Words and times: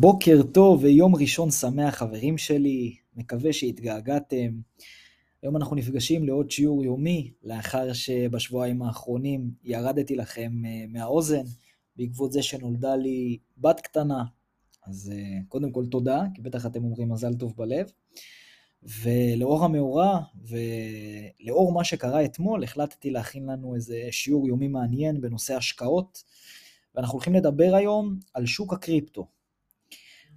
בוקר 0.00 0.42
טוב 0.52 0.84
ויום 0.84 1.16
ראשון 1.16 1.50
שמח 1.50 1.94
חברים 1.94 2.38
שלי, 2.38 2.96
מקווה 3.16 3.52
שהתגעגעתם. 3.52 4.60
היום 5.42 5.56
אנחנו 5.56 5.76
נפגשים 5.76 6.24
לעוד 6.24 6.50
שיעור 6.50 6.84
יומי, 6.84 7.30
לאחר 7.42 7.92
שבשבועיים 7.92 8.82
האחרונים 8.82 9.50
ירדתי 9.64 10.16
לכם 10.16 10.52
אה, 10.66 10.84
מהאוזן, 10.88 11.44
בעקבות 11.96 12.32
זה 12.32 12.42
שנולדה 12.42 12.96
לי 12.96 13.38
בת 13.58 13.80
קטנה. 13.80 14.24
אז 14.86 15.12
אה, 15.14 15.38
קודם 15.48 15.72
כל 15.72 15.86
תודה, 15.86 16.22
כי 16.34 16.42
בטח 16.42 16.66
אתם 16.66 16.84
אומרים 16.84 17.12
מזל 17.12 17.34
טוב 17.34 17.54
בלב. 17.56 17.86
ולאור 18.82 19.64
המאורע 19.64 20.20
ולאור 20.44 21.72
מה 21.72 21.84
שקרה 21.84 22.24
אתמול, 22.24 22.64
החלטתי 22.64 23.10
להכין 23.10 23.46
לנו 23.46 23.74
איזה 23.74 24.08
שיעור 24.10 24.48
יומי 24.48 24.68
מעניין 24.68 25.20
בנושא 25.20 25.54
השקעות, 25.54 26.22
ואנחנו 26.94 27.12
הולכים 27.12 27.34
לדבר 27.34 27.74
היום 27.74 28.18
על 28.34 28.46
שוק 28.46 28.72
הקריפטו. 28.72 29.35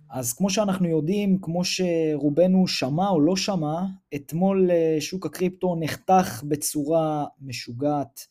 אז 0.09 0.33
כמו 0.33 0.49
שאנחנו 0.49 0.87
יודעים, 0.87 1.37
כמו 1.41 1.61
שרובנו 1.63 2.67
שמע 2.67 3.09
או 3.09 3.21
לא 3.21 3.35
שמע, 3.35 3.81
אתמול 4.15 4.71
אה, 4.71 4.97
שוק 4.99 5.25
הקריפטו 5.25 5.75
נחתך 5.79 6.43
בצורה 6.47 7.25
משוגעת. 7.41 8.27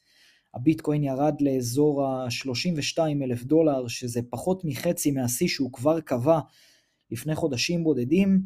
הביטקוין 0.54 1.04
ירד 1.04 1.34
לאזור 1.40 2.06
ה-32 2.06 2.98
אלף 3.22 3.42
דולר, 3.42 3.88
שזה 3.88 4.20
פחות 4.30 4.64
מחצי 4.64 5.10
מהשיא 5.10 5.48
שהוא 5.48 5.72
כבר 5.72 6.00
קבע 6.00 6.40
לפני 7.10 7.34
חודשים 7.34 7.84
בודדים, 7.84 8.42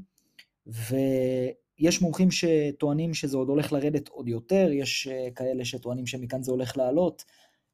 ויש 0.67 2.03
מומחים 2.03 2.29
שטוענים 2.31 3.15
שזה 3.15 3.37
עוד 3.37 3.49
הולך 3.49 3.73
לרדת 3.73 4.09
עוד 4.09 4.29
יותר, 4.29 4.69
יש 4.73 5.09
אה, 5.09 5.29
כאלה 5.37 5.65
שטוענים 5.65 6.07
שמכאן 6.07 6.43
זה 6.43 6.51
הולך 6.51 6.77
לעלות. 6.77 7.25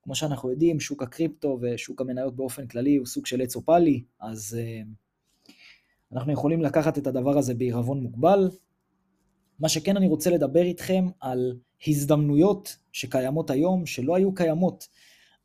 כמו 0.02 0.14
שאנחנו 0.14 0.50
יודעים, 0.50 0.80
שוק 0.80 1.02
הקריפטו 1.02 1.58
ושוק 1.62 2.00
המניות 2.00 2.36
באופן 2.36 2.66
כללי 2.66 2.96
הוא 2.96 3.06
סוג 3.06 3.26
של 3.26 3.40
עץ 3.40 3.56
אופלי, 3.56 4.02
אז 4.20 4.58
uh, 4.60 5.07
אנחנו 6.12 6.32
יכולים 6.32 6.62
לקחת 6.62 6.98
את 6.98 7.06
הדבר 7.06 7.38
הזה 7.38 7.54
בעירבון 7.54 8.00
מוגבל. 8.00 8.50
מה 9.58 9.68
שכן 9.68 9.96
אני 9.96 10.08
רוצה 10.08 10.30
לדבר 10.30 10.62
איתכם 10.62 11.06
על 11.20 11.58
הזדמנויות 11.86 12.76
שקיימות 12.92 13.50
היום, 13.50 13.86
שלא 13.86 14.16
היו 14.16 14.34
קיימות 14.34 14.88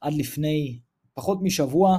עד 0.01 0.13
לפני 0.13 0.79
פחות 1.13 1.37
משבוע, 1.41 1.97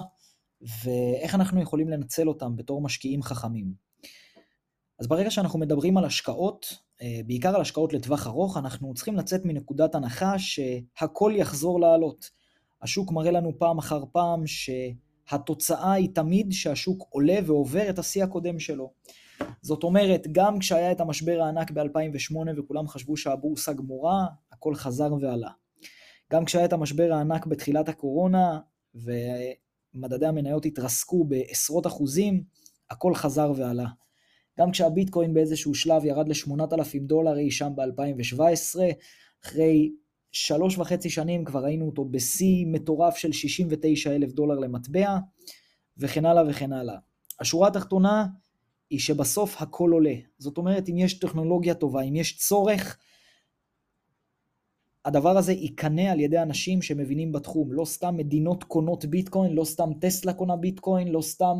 ואיך 0.84 1.34
אנחנו 1.34 1.62
יכולים 1.62 1.88
לנצל 1.88 2.28
אותם 2.28 2.56
בתור 2.56 2.80
משקיעים 2.80 3.22
חכמים. 3.22 3.74
אז 4.98 5.06
ברגע 5.08 5.30
שאנחנו 5.30 5.58
מדברים 5.58 5.96
על 5.96 6.04
השקעות, 6.04 6.66
אה, 7.02 7.20
בעיקר 7.26 7.54
על 7.54 7.60
השקעות 7.60 7.92
לטווח 7.92 8.26
ארוך, 8.26 8.56
אנחנו 8.56 8.94
צריכים 8.94 9.16
לצאת 9.16 9.44
מנקודת 9.44 9.94
הנחה 9.94 10.38
שהכל 10.38 11.32
יחזור 11.36 11.80
לעלות. 11.80 12.30
השוק 12.82 13.12
מראה 13.12 13.30
לנו 13.30 13.58
פעם 13.58 13.78
אחר 13.78 14.04
פעם 14.12 14.46
ש... 14.46 14.70
התוצאה 15.30 15.92
היא 15.92 16.08
תמיד 16.14 16.52
שהשוק 16.52 17.06
עולה 17.10 17.38
ועובר 17.46 17.90
את 17.90 17.98
השיא 17.98 18.24
הקודם 18.24 18.58
שלו. 18.58 18.92
זאת 19.62 19.82
אומרת, 19.82 20.26
גם 20.32 20.58
כשהיה 20.58 20.92
את 20.92 21.00
המשבר 21.00 21.42
הענק 21.42 21.70
ב-2008 21.70 22.36
וכולם 22.56 22.88
חשבו 22.88 23.16
שהבורסה 23.16 23.72
גמורה, 23.72 24.26
הכל 24.52 24.74
חזר 24.74 25.14
ועלה. 25.20 25.50
גם 26.32 26.44
כשהיה 26.44 26.64
את 26.64 26.72
המשבר 26.72 27.12
הענק 27.12 27.46
בתחילת 27.46 27.88
הקורונה 27.88 28.58
ומדדי 28.94 30.26
המניות 30.26 30.66
התרסקו 30.66 31.24
בעשרות 31.24 31.86
אחוזים, 31.86 32.44
הכל 32.90 33.14
חזר 33.14 33.52
ועלה. 33.56 33.86
גם 34.60 34.70
כשהביטקוין 34.70 35.34
באיזשהו 35.34 35.74
שלב 35.74 36.04
ירד 36.04 36.28
ל-8,000 36.28 36.98
דולר 37.00 37.38
אי 37.38 37.50
שם 37.50 37.72
ב-2017, 37.76 38.80
אחרי 39.44 39.92
שלוש 40.34 40.78
וחצי 40.78 41.10
שנים 41.10 41.44
כבר 41.44 41.64
ראינו 41.64 41.86
אותו 41.86 42.04
בשיא 42.04 42.66
מטורף 42.66 43.16
של 43.16 43.32
69 43.32 44.14
אלף 44.14 44.32
דולר 44.32 44.58
למטבע, 44.58 45.18
וכן 45.98 46.26
הלאה 46.26 46.42
וכן 46.48 46.72
הלאה. 46.72 46.96
השורה 47.40 47.68
התחתונה 47.68 48.26
היא 48.90 49.00
שבסוף 49.00 49.62
הכל 49.62 49.90
עולה. 49.92 50.14
זאת 50.38 50.58
אומרת, 50.58 50.88
אם 50.88 50.98
יש 50.98 51.18
טכנולוגיה 51.18 51.74
טובה, 51.74 52.02
אם 52.02 52.16
יש 52.16 52.36
צורך, 52.36 52.98
הדבר 55.04 55.38
הזה 55.38 55.52
ייקנה 55.52 56.12
על 56.12 56.20
ידי 56.20 56.38
אנשים 56.38 56.82
שמבינים 56.82 57.32
בתחום. 57.32 57.72
לא 57.72 57.84
סתם 57.84 58.16
מדינות 58.16 58.64
קונות 58.64 59.04
ביטקוין, 59.04 59.52
לא 59.52 59.64
סתם 59.64 59.90
טסלה 60.00 60.32
קונה 60.32 60.56
ביטקוין, 60.56 61.08
לא 61.08 61.22
סתם 61.22 61.56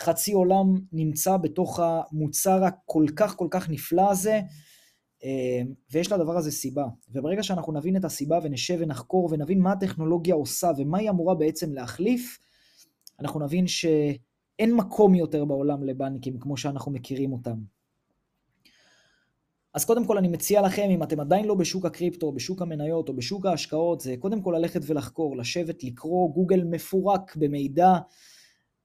חצי 0.00 0.32
עולם 0.32 0.66
נמצא 0.92 1.36
בתוך 1.36 1.80
המוצר 1.82 2.64
הכל 2.64 3.06
כך 3.16 3.36
כל 3.36 3.48
כך 3.50 3.70
נפלא 3.70 4.10
הזה. 4.10 4.40
אמ, 5.24 5.72
ויש 5.90 6.12
לדבר 6.12 6.36
הזה 6.36 6.50
סיבה. 6.50 6.86
וברגע 7.12 7.42
שאנחנו 7.42 7.72
נבין 7.72 7.96
את 7.96 8.04
הסיבה 8.04 8.38
ונשב 8.42 8.76
ונחקור 8.80 9.28
ונבין 9.32 9.60
מה 9.60 9.72
הטכנולוגיה 9.72 10.34
עושה 10.34 10.70
ומה 10.78 10.98
היא 10.98 11.10
אמורה 11.10 11.34
בעצם 11.34 11.72
להחליף, 11.72 12.38
אנחנו 13.20 13.40
נבין 13.40 13.66
שאין 13.66 14.74
מקום 14.76 15.14
יותר 15.14 15.44
בעולם 15.44 15.84
לבנקים 15.84 16.38
כמו 16.38 16.56
שאנחנו 16.56 16.92
מכירים 16.92 17.32
אותם. 17.32 17.56
אז 19.74 19.84
קודם 19.84 20.06
כל 20.06 20.18
אני 20.18 20.28
מציע 20.28 20.62
לכם, 20.62 20.88
אם 20.90 21.02
אתם 21.02 21.20
עדיין 21.20 21.44
לא 21.44 21.54
בשוק 21.54 21.86
הקריפטו, 21.86 22.32
בשוק 22.32 22.62
המניות 22.62 23.08
או 23.08 23.14
בשוק 23.16 23.46
ההשקעות, 23.46 24.00
זה 24.00 24.14
קודם 24.18 24.42
כל 24.42 24.54
ללכת 24.58 24.80
ולחקור, 24.86 25.36
לשבת, 25.36 25.84
לקרוא, 25.84 26.34
גוגל 26.34 26.64
מפורק 26.64 27.36
במידע, 27.36 27.98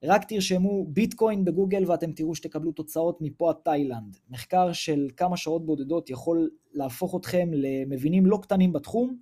רק 0.03 0.23
תרשמו 0.23 0.85
ביטקוין 0.87 1.45
בגוגל 1.45 1.83
ואתם 1.91 2.11
תראו 2.11 2.35
שתקבלו 2.35 2.71
תוצאות 2.71 3.21
מפה 3.21 3.49
עד 3.49 3.55
תאילנד. 3.63 4.17
מחקר 4.29 4.73
של 4.73 5.09
כמה 5.17 5.37
שעות 5.37 5.65
בודדות 5.65 6.09
יכול 6.09 6.49
להפוך 6.73 7.15
אתכם 7.15 7.49
למבינים 7.53 8.25
לא 8.25 8.39
קטנים 8.41 8.73
בתחום, 8.73 9.17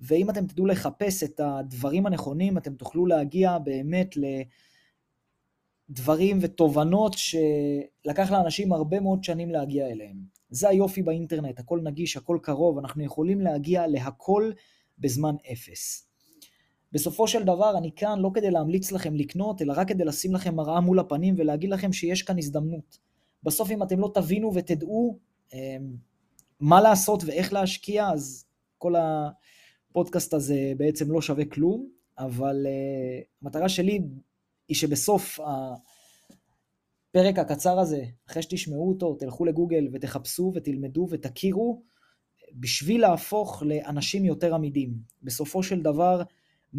ואם 0.00 0.30
אתם 0.30 0.46
תדעו 0.46 0.66
לחפש 0.66 1.22
את 1.22 1.40
הדברים 1.40 2.06
הנכונים, 2.06 2.58
אתם 2.58 2.74
תוכלו 2.74 3.06
להגיע 3.06 3.58
באמת 3.58 4.14
לדברים 5.90 6.38
ותובנות 6.40 7.14
שלקח 7.18 8.30
לאנשים 8.30 8.72
הרבה 8.72 9.00
מאוד 9.00 9.24
שנים 9.24 9.50
להגיע 9.50 9.86
אליהם. 9.86 10.16
זה 10.50 10.68
היופי 10.68 11.02
באינטרנט, 11.02 11.58
הכל 11.58 11.80
נגיש, 11.82 12.16
הכל 12.16 12.38
קרוב, 12.42 12.78
אנחנו 12.78 13.04
יכולים 13.04 13.40
להגיע 13.40 13.86
להכל 13.86 14.50
בזמן 14.98 15.34
אפס. 15.52 16.07
בסופו 16.92 17.28
של 17.28 17.42
דבר 17.42 17.78
אני 17.78 17.90
כאן 17.96 18.18
לא 18.18 18.30
כדי 18.34 18.50
להמליץ 18.50 18.92
לכם 18.92 19.14
לקנות, 19.14 19.62
אלא 19.62 19.74
רק 19.76 19.88
כדי 19.88 20.04
לשים 20.04 20.34
לכם 20.34 20.54
מראה 20.54 20.80
מול 20.80 20.98
הפנים 20.98 21.34
ולהגיד 21.38 21.70
לכם 21.70 21.92
שיש 21.92 22.22
כאן 22.22 22.38
הזדמנות. 22.38 22.98
בסוף 23.42 23.70
אם 23.70 23.82
אתם 23.82 23.98
לא 24.00 24.10
תבינו 24.14 24.54
ותדעו 24.54 25.18
אמ, 25.52 25.96
מה 26.60 26.80
לעשות 26.80 27.24
ואיך 27.26 27.52
להשקיע, 27.52 28.10
אז 28.10 28.44
כל 28.78 28.94
הפודקאסט 28.96 30.34
הזה 30.34 30.72
בעצם 30.76 31.12
לא 31.12 31.22
שווה 31.22 31.44
כלום, 31.44 31.88
אבל 32.18 32.66
uh, 32.66 33.24
המטרה 33.42 33.68
שלי 33.68 34.00
היא 34.68 34.76
שבסוף 34.76 35.40
הפרק 35.40 37.38
הקצר 37.38 37.78
הזה, 37.78 38.04
אחרי 38.28 38.42
שתשמעו 38.42 38.88
אותו, 38.88 39.14
תלכו 39.14 39.44
לגוגל 39.44 39.88
ותחפשו 39.92 40.52
ותלמדו 40.54 41.06
ותכירו, 41.10 41.82
בשביל 42.54 43.00
להפוך 43.00 43.62
לאנשים 43.66 44.24
יותר 44.24 44.54
עמידים. 44.54 44.94
בסופו 45.22 45.62
של 45.62 45.82
דבר, 45.82 46.22
100% 46.74 46.78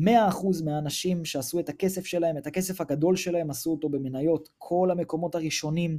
מהאנשים 0.66 1.26
שעשו 1.26 1.60
את 1.60 1.70
הכסף 1.70 2.06
שלהם, 2.06 2.38
את 2.38 2.48
הכסף 2.48 2.82
הגדול 2.82 3.16
שלהם, 3.16 3.50
עשו 3.50 3.72
אותו 3.72 3.90
במניות. 3.90 4.50
כל 4.58 4.92
המקומות 4.92 5.36
הראשונים 5.36 5.98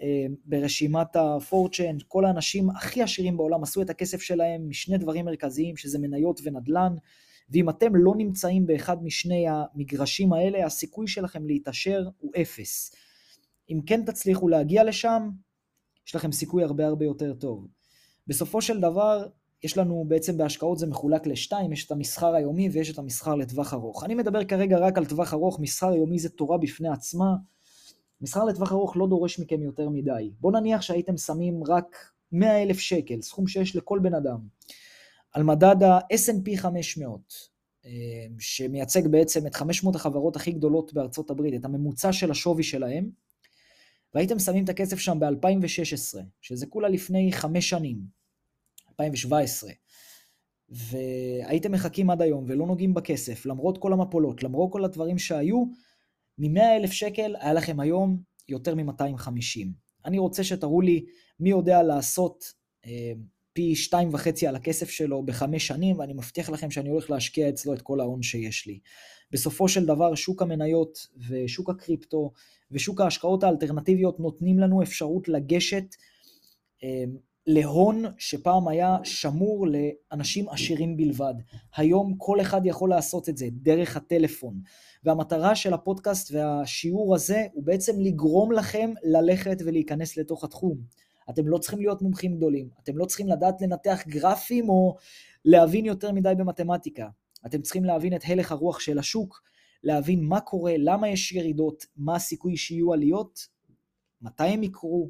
אה, 0.00 0.26
ברשימת 0.44 1.16
הפורצ'ן, 1.16 1.96
כל 2.08 2.24
האנשים 2.24 2.70
הכי 2.70 3.02
עשירים 3.02 3.36
בעולם 3.36 3.62
עשו 3.62 3.82
את 3.82 3.90
הכסף 3.90 4.20
שלהם 4.20 4.68
משני 4.68 4.98
דברים 4.98 5.24
מרכזיים, 5.24 5.76
שזה 5.76 5.98
מניות 5.98 6.40
ונדל"ן. 6.44 6.94
ואם 7.50 7.68
אתם 7.68 7.96
לא 7.96 8.12
נמצאים 8.16 8.66
באחד 8.66 9.04
משני 9.04 9.46
המגרשים 9.48 10.32
האלה, 10.32 10.66
הסיכוי 10.66 11.08
שלכם 11.08 11.46
להתעשר 11.46 12.08
הוא 12.18 12.32
אפס. 12.42 12.94
אם 13.70 13.80
כן 13.86 14.04
תצליחו 14.04 14.48
להגיע 14.48 14.84
לשם, 14.84 15.30
יש 16.06 16.14
לכם 16.14 16.32
סיכוי 16.32 16.62
הרבה 16.62 16.86
הרבה 16.86 17.04
יותר 17.04 17.34
טוב. 17.34 17.66
בסופו 18.26 18.62
של 18.62 18.80
דבר, 18.80 19.26
יש 19.62 19.78
לנו 19.78 20.04
בעצם 20.08 20.36
בהשקעות 20.36 20.78
זה 20.78 20.86
מחולק 20.86 21.26
לשתיים, 21.26 21.72
יש 21.72 21.86
את 21.86 21.90
המסחר 21.90 22.34
היומי 22.34 22.68
ויש 22.68 22.90
את 22.90 22.98
המסחר 22.98 23.34
לטווח 23.34 23.74
ארוך. 23.74 24.04
אני 24.04 24.14
מדבר 24.14 24.44
כרגע 24.44 24.78
רק 24.78 24.98
על 24.98 25.06
טווח 25.06 25.34
ארוך, 25.34 25.60
מסחר 25.60 25.94
יומי 25.94 26.18
זה 26.18 26.28
תורה 26.28 26.58
בפני 26.58 26.88
עצמה. 26.88 27.34
מסחר 28.20 28.44
לטווח 28.44 28.72
ארוך 28.72 28.96
לא 28.96 29.06
דורש 29.06 29.38
מכם 29.38 29.62
יותר 29.62 29.88
מדי. 29.88 30.30
בואו 30.40 30.52
נניח 30.60 30.82
שהייתם 30.82 31.16
שמים 31.16 31.64
רק 31.64 32.12
100 32.32 32.62
אלף 32.62 32.78
שקל, 32.78 33.22
סכום 33.22 33.46
שיש 33.46 33.76
לכל 33.76 33.98
בן 34.02 34.14
אדם, 34.14 34.38
על 35.32 35.42
מדד 35.42 35.82
ה-S&P 35.82 36.56
500, 36.56 37.20
אה, 37.84 37.90
שמייצג 38.38 39.08
בעצם 39.08 39.46
את 39.46 39.54
500 39.54 39.94
החברות 39.94 40.36
הכי 40.36 40.52
גדולות 40.52 40.92
בארצות 40.92 41.30
הברית, 41.30 41.54
את 41.54 41.64
הממוצע 41.64 42.12
של 42.12 42.30
השווי 42.30 42.62
שלהם, 42.62 43.10
והייתם 44.14 44.38
שמים 44.38 44.64
את 44.64 44.68
הכסף 44.68 44.98
שם 44.98 45.18
ב-2016, 45.20 46.18
שזה 46.40 46.66
כולה 46.66 46.88
לפני 46.88 47.32
חמש 47.32 47.68
שנים. 47.68 48.21
2017, 48.92 49.70
והייתם 50.68 51.72
מחכים 51.72 52.10
עד 52.10 52.22
היום 52.22 52.44
ולא 52.48 52.66
נוגעים 52.66 52.94
בכסף, 52.94 53.46
למרות 53.46 53.78
כל 53.78 53.92
המפולות, 53.92 54.42
למרות 54.42 54.72
כל 54.72 54.84
הדברים 54.84 55.18
שהיו, 55.18 55.64
מ-100 56.38 56.62
אלף 56.76 56.90
שקל 56.92 57.36
היה 57.40 57.52
לכם 57.52 57.80
היום 57.80 58.18
יותר 58.48 58.74
מ-250. 58.74 59.66
אני 60.04 60.18
רוצה 60.18 60.44
שתראו 60.44 60.80
לי 60.80 61.04
מי 61.40 61.50
יודע 61.50 61.82
לעשות 61.82 62.44
אה, 62.86 63.12
פי 63.52 63.74
שתיים 63.76 64.08
וחצי 64.12 64.46
על 64.46 64.56
הכסף 64.56 64.90
שלו 64.90 65.22
בחמש 65.22 65.66
שנים, 65.66 65.98
ואני 65.98 66.12
מבטיח 66.12 66.50
לכם 66.50 66.70
שאני 66.70 66.88
הולך 66.88 67.10
להשקיע 67.10 67.48
אצלו 67.48 67.74
את 67.74 67.82
כל 67.82 68.00
ההון 68.00 68.22
שיש 68.22 68.66
לי. 68.66 68.78
בסופו 69.30 69.68
של 69.68 69.86
דבר 69.86 70.14
שוק 70.14 70.42
המניות 70.42 71.06
ושוק 71.28 71.70
הקריפטו 71.70 72.32
ושוק 72.70 73.00
ההשקעות 73.00 73.44
האלטרנטיביות 73.44 74.20
נותנים 74.20 74.58
לנו 74.58 74.82
אפשרות 74.82 75.28
לגשת 75.28 75.84
אה, 76.84 77.04
להון 77.46 78.04
שפעם 78.18 78.68
היה 78.68 78.96
שמור 79.04 79.66
לאנשים 79.66 80.48
עשירים 80.48 80.96
בלבד. 80.96 81.34
היום 81.76 82.14
כל 82.18 82.40
אחד 82.40 82.66
יכול 82.66 82.90
לעשות 82.90 83.28
את 83.28 83.36
זה 83.36 83.48
דרך 83.52 83.96
הטלפון. 83.96 84.60
והמטרה 85.04 85.54
של 85.54 85.74
הפודקאסט 85.74 86.32
והשיעור 86.32 87.14
הזה 87.14 87.46
הוא 87.52 87.64
בעצם 87.64 88.00
לגרום 88.00 88.52
לכם 88.52 88.92
ללכת 89.02 89.56
ולהיכנס 89.64 90.16
לתוך 90.16 90.44
התחום. 90.44 90.78
אתם 91.30 91.48
לא 91.48 91.58
צריכים 91.58 91.78
להיות 91.78 92.02
מומחים 92.02 92.36
גדולים, 92.36 92.68
אתם 92.82 92.98
לא 92.98 93.04
צריכים 93.04 93.28
לדעת 93.28 93.60
לנתח 93.60 94.02
גרפים 94.06 94.68
או 94.68 94.96
להבין 95.44 95.84
יותר 95.84 96.12
מדי 96.12 96.32
במתמטיקה. 96.38 97.08
אתם 97.46 97.62
צריכים 97.62 97.84
להבין 97.84 98.16
את 98.16 98.22
הלך 98.26 98.52
הרוח 98.52 98.80
של 98.80 98.98
השוק, 98.98 99.42
להבין 99.82 100.24
מה 100.24 100.40
קורה, 100.40 100.74
למה 100.78 101.08
יש 101.08 101.32
ירידות, 101.32 101.86
מה 101.96 102.16
הסיכוי 102.16 102.56
שיהיו 102.56 102.92
עליות, 102.92 103.48
מתי 104.22 104.44
הם 104.44 104.62
יקרו, 104.62 105.08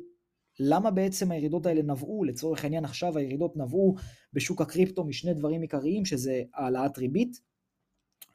למה 0.64 0.91
בעצם 0.91 1.31
הירידות 1.31 1.67
האלה 1.67 1.82
נבעו, 1.82 2.25
לצורך 2.25 2.64
העניין 2.64 2.85
עכשיו 2.85 3.19
הירידות 3.19 3.56
נבעו 3.56 3.94
בשוק 4.32 4.61
הקריפטו 4.61 5.05
משני 5.05 5.35
דברים 5.35 5.62
עיקריים, 5.62 6.05
שזה 6.05 6.43
העלאת 6.55 6.99
ריבית 6.99 7.41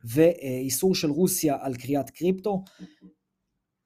ואיסור 0.04 0.96
של 0.96 1.10
רוסיה 1.10 1.58
על 1.60 1.76
קריאת 1.76 2.10
קריפטו. 2.10 2.64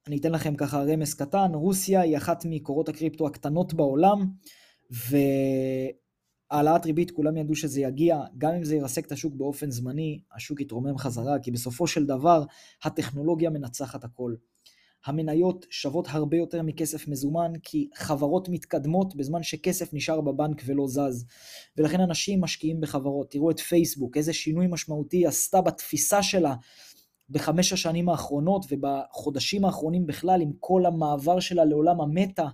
אני 0.06 0.16
אתן 0.16 0.32
לכם 0.32 0.56
ככה 0.56 0.82
רמז 0.82 1.14
קטן, 1.14 1.54
רוסיה 1.54 2.00
היא 2.00 2.16
אחת 2.16 2.44
מקורות 2.48 2.88
הקריפטו 2.88 3.26
הקטנות 3.26 3.74
בעולם, 3.74 4.26
והעלאת 6.50 6.86
ריבית, 6.86 7.10
כולם 7.10 7.36
ידעו 7.36 7.54
שזה 7.54 7.80
יגיע, 7.80 8.20
גם 8.38 8.54
אם 8.54 8.64
זה 8.64 8.76
ירסק 8.76 9.06
את 9.06 9.12
השוק 9.12 9.34
באופן 9.34 9.70
זמני, 9.70 10.20
השוק 10.36 10.60
יתרומם 10.60 10.98
חזרה, 10.98 11.38
כי 11.38 11.50
בסופו 11.50 11.86
של 11.86 12.06
דבר 12.06 12.44
הטכנולוגיה 12.84 13.50
מנצחת 13.50 14.04
הכל. 14.04 14.34
המניות 15.06 15.66
שוות 15.70 16.06
הרבה 16.10 16.36
יותר 16.36 16.62
מכסף 16.62 17.08
מזומן, 17.08 17.52
כי 17.62 17.88
חברות 17.94 18.48
מתקדמות 18.48 19.16
בזמן 19.16 19.42
שכסף 19.42 19.94
נשאר 19.94 20.20
בבנק 20.20 20.62
ולא 20.66 20.86
זז. 20.88 21.26
ולכן 21.76 22.00
אנשים 22.00 22.40
משקיעים 22.40 22.80
בחברות. 22.80 23.30
תראו 23.30 23.50
את 23.50 23.60
פייסבוק, 23.60 24.16
איזה 24.16 24.32
שינוי 24.32 24.66
משמעותי 24.70 25.26
עשתה 25.26 25.60
בתפיסה 25.60 26.22
שלה 26.22 26.54
בחמש 27.30 27.72
השנים 27.72 28.08
האחרונות 28.08 28.66
ובחודשים 28.70 29.64
האחרונים 29.64 30.06
בכלל, 30.06 30.40
עם 30.42 30.52
כל 30.60 30.86
המעבר 30.86 31.40
שלה 31.40 31.64
לעולם 31.64 32.00
המטה, 32.00 32.48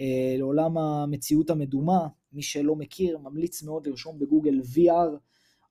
אה, 0.00 0.34
לעולם 0.38 0.78
המציאות 0.78 1.50
המדומה. 1.50 2.06
מי 2.32 2.42
שלא 2.42 2.76
מכיר, 2.76 3.18
ממליץ 3.18 3.62
מאוד 3.62 3.86
לרשום 3.86 4.18
בגוגל 4.18 4.60
VR 4.60 5.18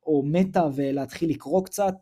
או 0.06 0.24
מטה 0.26 0.68
ולהתחיל 0.76 1.30
לקרוא 1.30 1.66
קצת. 1.66 1.96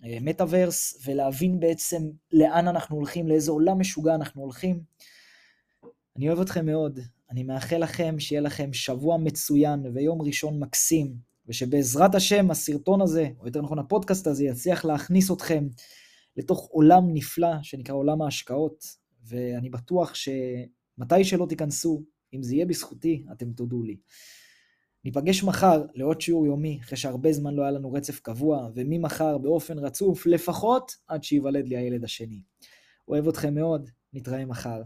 מטאוורס, 0.00 0.94
אה, 0.96 1.12
ולהבין 1.12 1.60
בעצם 1.60 2.02
לאן 2.32 2.68
אנחנו 2.68 2.96
הולכים, 2.96 3.28
לאיזה 3.28 3.50
עולם 3.50 3.80
משוגע 3.80 4.14
אנחנו 4.14 4.42
הולכים. 4.42 4.82
אני 6.16 6.28
אוהב 6.28 6.40
אתכם 6.40 6.66
מאוד, 6.66 7.00
אני 7.30 7.42
מאחל 7.42 7.76
לכם 7.78 8.18
שיהיה 8.18 8.40
לכם 8.40 8.72
שבוע 8.72 9.16
מצוין 9.16 9.86
ויום 9.94 10.22
ראשון 10.22 10.58
מקסים, 10.58 11.16
ושבעזרת 11.46 12.14
השם 12.14 12.50
הסרטון 12.50 13.00
הזה, 13.00 13.28
או 13.38 13.46
יותר 13.46 13.62
נכון 13.62 13.78
הפודקאסט 13.78 14.26
הזה, 14.26 14.44
יצליח 14.44 14.84
להכניס 14.84 15.30
אתכם 15.30 15.68
לתוך 16.36 16.68
עולם 16.70 17.14
נפלא 17.14 17.62
שנקרא 17.62 17.94
עולם 17.94 18.22
ההשקעות, 18.22 18.84
ואני 19.24 19.70
בטוח 19.70 20.14
שמתי 20.14 21.24
שלא 21.24 21.46
תיכנסו, 21.48 22.02
אם 22.34 22.42
זה 22.42 22.54
יהיה 22.54 22.66
בזכותי, 22.66 23.24
אתם 23.32 23.52
תודו 23.52 23.82
לי. 23.82 23.96
ניפגש 25.04 25.44
מחר 25.44 25.82
לעוד 25.94 26.20
שיעור 26.20 26.46
יומי, 26.46 26.78
אחרי 26.82 26.96
שהרבה 26.96 27.32
זמן 27.32 27.54
לא 27.54 27.62
היה 27.62 27.70
לנו 27.70 27.92
רצף 27.92 28.20
קבוע, 28.20 28.68
וממחר 28.74 29.38
באופן 29.38 29.78
רצוף, 29.78 30.26
לפחות 30.26 30.92
עד 31.08 31.24
שייוולד 31.24 31.68
לי 31.68 31.76
הילד 31.76 32.04
השני. 32.04 32.42
אוהב 33.08 33.28
אתכם 33.28 33.54
מאוד, 33.54 33.90
נתראה 34.12 34.44
מחר. 34.44 34.82